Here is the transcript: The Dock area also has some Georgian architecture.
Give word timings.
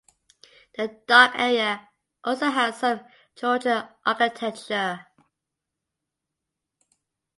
The 0.77 0.99
Dock 1.05 1.33
area 1.35 1.89
also 2.23 2.49
has 2.49 2.79
some 2.79 3.01
Georgian 3.35 3.87
architecture. 4.03 5.05